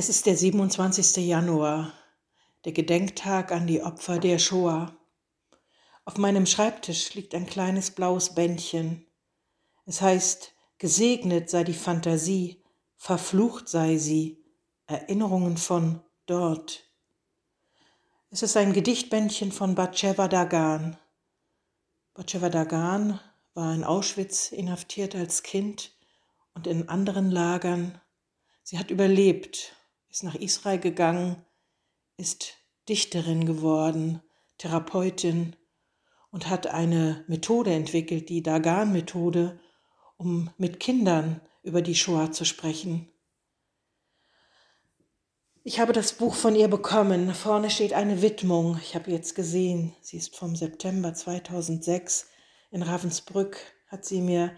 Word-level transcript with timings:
Es 0.00 0.08
ist 0.08 0.24
der 0.24 0.34
27. 0.34 1.26
Januar, 1.26 1.92
der 2.64 2.72
Gedenktag 2.72 3.52
an 3.52 3.66
die 3.66 3.82
Opfer 3.82 4.18
der 4.18 4.38
Shoah. 4.38 4.96
Auf 6.06 6.16
meinem 6.16 6.46
Schreibtisch 6.46 7.12
liegt 7.12 7.34
ein 7.34 7.44
kleines 7.44 7.90
blaues 7.90 8.34
Bändchen. 8.34 9.06
Es 9.84 10.00
heißt, 10.00 10.54
gesegnet 10.78 11.50
sei 11.50 11.64
die 11.64 11.74
Fantasie, 11.74 12.62
verflucht 12.96 13.68
sei 13.68 13.98
sie, 13.98 14.42
Erinnerungen 14.86 15.58
von 15.58 16.00
dort. 16.24 16.82
Es 18.30 18.42
ist 18.42 18.56
ein 18.56 18.72
Gedichtbändchen 18.72 19.52
von 19.52 19.74
Batsheva 19.74 20.28
Dagan. 20.28 20.96
Batsheva 22.14 22.48
Dagan 22.48 23.20
war 23.52 23.74
in 23.74 23.84
Auschwitz 23.84 24.50
inhaftiert 24.50 25.14
als 25.14 25.42
Kind 25.42 25.92
und 26.54 26.66
in 26.66 26.88
anderen 26.88 27.30
Lagern. 27.30 28.00
Sie 28.62 28.78
hat 28.78 28.90
überlebt 28.90 29.76
ist 30.10 30.24
nach 30.24 30.34
Israel 30.34 30.78
gegangen, 30.78 31.36
ist 32.16 32.54
Dichterin 32.88 33.46
geworden, 33.46 34.20
Therapeutin 34.58 35.56
und 36.30 36.48
hat 36.48 36.66
eine 36.66 37.24
Methode 37.28 37.72
entwickelt, 37.72 38.28
die 38.28 38.42
Dagan-Methode, 38.42 39.58
um 40.16 40.50
mit 40.58 40.80
Kindern 40.80 41.40
über 41.62 41.82
die 41.82 41.94
Shoah 41.94 42.32
zu 42.32 42.44
sprechen. 42.44 43.08
Ich 45.62 45.78
habe 45.78 45.92
das 45.92 46.14
Buch 46.14 46.34
von 46.34 46.56
ihr 46.56 46.68
bekommen. 46.68 47.34
Vorne 47.34 47.70
steht 47.70 47.92
eine 47.92 48.22
Widmung. 48.22 48.78
Ich 48.82 48.94
habe 48.94 49.10
jetzt 49.10 49.34
gesehen, 49.34 49.94
sie 50.00 50.16
ist 50.16 50.34
vom 50.34 50.56
September 50.56 51.12
2006 51.12 52.28
in 52.70 52.82
Ravensbrück, 52.82 53.58
hat 53.88 54.04
sie 54.04 54.22
mir 54.22 54.52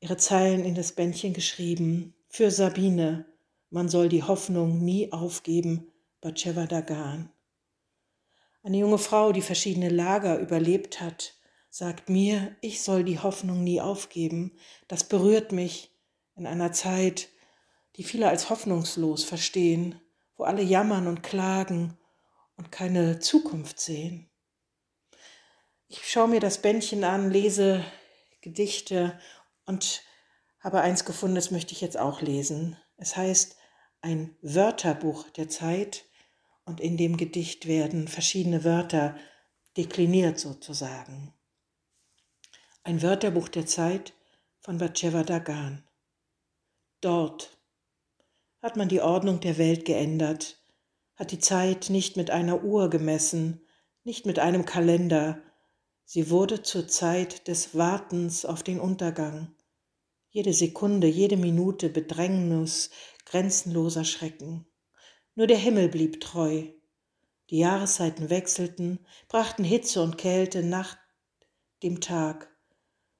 ihre 0.00 0.18
Zeilen 0.18 0.64
in 0.64 0.74
das 0.74 0.92
Bändchen 0.92 1.32
geschrieben. 1.32 2.14
Für 2.28 2.50
Sabine, 2.50 3.24
man 3.70 3.88
soll 3.88 4.08
die 4.08 4.22
Hoffnung 4.22 4.84
nie 4.84 5.12
aufgeben, 5.12 5.92
Batsheva 6.20 6.66
Dagan. 6.66 7.32
Eine 8.62 8.78
junge 8.78 8.98
Frau, 8.98 9.32
die 9.32 9.42
verschiedene 9.42 9.88
Lager 9.88 10.38
überlebt 10.38 11.00
hat, 11.00 11.34
sagt 11.70 12.08
mir, 12.08 12.56
ich 12.60 12.82
soll 12.82 13.04
die 13.04 13.18
Hoffnung 13.18 13.62
nie 13.62 13.80
aufgeben. 13.80 14.58
Das 14.88 15.04
berührt 15.04 15.52
mich 15.52 15.94
in 16.34 16.46
einer 16.46 16.72
Zeit, 16.72 17.28
die 17.96 18.02
viele 18.02 18.28
als 18.28 18.50
hoffnungslos 18.50 19.24
verstehen, 19.24 20.00
wo 20.36 20.44
alle 20.44 20.62
jammern 20.62 21.06
und 21.06 21.22
klagen 21.22 21.96
und 22.56 22.72
keine 22.72 23.20
Zukunft 23.20 23.78
sehen. 23.78 24.30
Ich 25.88 26.10
schaue 26.10 26.28
mir 26.28 26.40
das 26.40 26.60
Bändchen 26.60 27.04
an, 27.04 27.30
lese 27.30 27.84
Gedichte 28.40 29.18
und 29.66 30.02
habe 30.60 30.80
eins 30.80 31.04
gefunden, 31.04 31.36
das 31.36 31.50
möchte 31.50 31.72
ich 31.72 31.80
jetzt 31.80 31.98
auch 31.98 32.20
lesen. 32.20 32.76
Es 32.96 33.16
heißt 33.16 33.56
ein 34.00 34.36
Wörterbuch 34.40 35.28
der 35.30 35.48
Zeit 35.48 36.04
und 36.64 36.80
in 36.80 36.96
dem 36.96 37.16
Gedicht 37.16 37.66
werden 37.66 38.08
verschiedene 38.08 38.64
Wörter 38.64 39.16
dekliniert 39.76 40.38
sozusagen. 40.38 41.32
Ein 42.82 43.02
Wörterbuch 43.02 43.48
der 43.48 43.66
Zeit 43.66 44.14
von 44.60 44.78
Batsheva 44.78 45.22
Dagan. 45.22 45.84
Dort 47.00 47.58
hat 48.62 48.76
man 48.76 48.88
die 48.88 49.00
Ordnung 49.00 49.40
der 49.40 49.58
Welt 49.58 49.84
geändert, 49.84 50.62
hat 51.14 51.30
die 51.30 51.38
Zeit 51.38 51.90
nicht 51.90 52.16
mit 52.16 52.30
einer 52.30 52.62
Uhr 52.62 52.90
gemessen, 52.90 53.60
nicht 54.04 54.26
mit 54.26 54.38
einem 54.38 54.64
Kalender, 54.64 55.42
sie 56.04 56.30
wurde 56.30 56.62
zur 56.62 56.86
Zeit 56.88 57.48
des 57.48 57.76
Wartens 57.76 58.44
auf 58.44 58.62
den 58.62 58.80
Untergang. 58.80 59.55
Jede 60.36 60.52
Sekunde, 60.52 61.06
jede 61.06 61.38
Minute 61.38 61.88
Bedrängnis, 61.88 62.90
grenzenloser 63.24 64.04
Schrecken. 64.04 64.66
Nur 65.34 65.46
der 65.46 65.56
Himmel 65.56 65.88
blieb 65.88 66.20
treu. 66.20 66.64
Die 67.48 67.56
Jahreszeiten 67.56 68.28
wechselten, 68.28 68.98
brachten 69.28 69.64
Hitze 69.64 70.02
und 70.02 70.18
Kälte 70.18 70.62
nach 70.62 70.98
dem 71.82 72.02
Tag. 72.02 72.54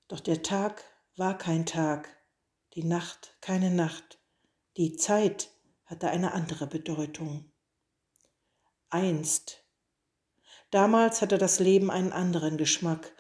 Doch 0.09 0.21
der 0.21 0.43
Tag 0.43 0.85
war 1.17 1.39
kein 1.39 1.65
Tag, 1.65 2.15
die 2.75 2.85
Nacht 2.85 3.39
keine 3.41 3.71
Nacht. 3.71 4.21
Die 4.77 4.97
Zeit 4.97 5.49
hatte 5.87 6.11
eine 6.11 6.35
andere 6.35 6.67
Bedeutung. 6.67 7.51
Einst. 8.91 9.65
Damals 10.71 11.23
hatte 11.23 11.39
das 11.39 11.61
Leben 11.61 11.91
einen 11.91 12.13
anderen 12.13 12.59
Geschmack. 12.59 13.11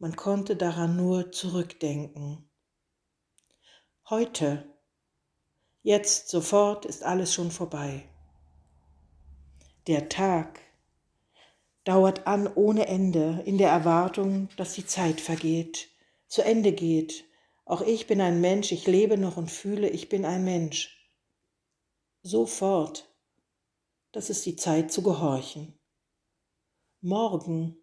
Man 0.00 0.16
konnte 0.16 0.56
daran 0.56 0.96
nur 0.96 1.30
zurückdenken. 1.30 2.50
Heute, 4.08 4.72
jetzt, 5.82 6.28
sofort 6.28 6.84
ist 6.84 7.02
alles 7.02 7.34
schon 7.34 7.50
vorbei. 7.50 8.08
Der 9.88 10.08
Tag 10.08 10.60
dauert 11.82 12.24
an 12.28 12.46
ohne 12.46 12.86
Ende 12.86 13.42
in 13.46 13.58
der 13.58 13.70
Erwartung, 13.70 14.48
dass 14.56 14.74
die 14.74 14.86
Zeit 14.86 15.20
vergeht, 15.20 15.88
zu 16.28 16.44
Ende 16.44 16.70
geht. 16.70 17.24
Auch 17.64 17.80
ich 17.80 18.06
bin 18.06 18.20
ein 18.20 18.40
Mensch, 18.40 18.70
ich 18.70 18.86
lebe 18.86 19.18
noch 19.18 19.36
und 19.36 19.50
fühle, 19.50 19.88
ich 19.88 20.08
bin 20.08 20.24
ein 20.24 20.44
Mensch. 20.44 21.10
Sofort, 22.22 23.12
das 24.12 24.30
ist 24.30 24.46
die 24.46 24.54
Zeit 24.54 24.92
zu 24.92 25.02
gehorchen. 25.02 25.76
Morgen, 27.00 27.76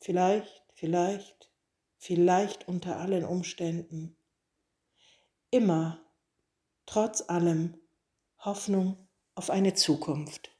vielleicht, 0.00 0.64
vielleicht, 0.74 1.52
vielleicht 1.98 2.66
unter 2.66 2.96
allen 2.96 3.24
Umständen 3.24 4.17
immer, 5.50 6.04
trotz 6.86 7.28
allem, 7.28 7.76
Hoffnung 8.38 9.08
auf 9.34 9.50
eine 9.50 9.74
Zukunft. 9.74 10.57